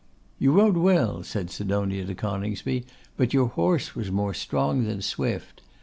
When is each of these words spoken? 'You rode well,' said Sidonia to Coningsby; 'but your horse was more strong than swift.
'You 0.39 0.51
rode 0.53 0.77
well,' 0.77 1.21
said 1.21 1.51
Sidonia 1.51 2.05
to 2.05 2.15
Coningsby; 2.15 2.87
'but 3.17 3.35
your 3.35 3.49
horse 3.49 3.93
was 3.93 4.09
more 4.09 4.33
strong 4.33 4.83
than 4.85 5.03
swift. 5.03 5.61